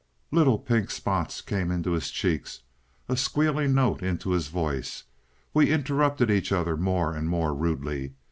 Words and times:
Little 0.31 0.57
pink 0.57 0.89
spots 0.89 1.41
came 1.41 1.69
into 1.69 1.91
his 1.91 2.09
cheeks, 2.09 2.61
a 3.07 3.15
squealing 3.15 3.75
note 3.75 4.01
into 4.01 4.31
his 4.31 4.47
voice. 4.47 5.03
We 5.53 5.69
interrupted 5.71 6.31
each 6.31 6.51
other 6.51 6.75
more 6.75 7.13
and 7.13 7.29
more 7.29 7.53
rudely. 7.53 8.15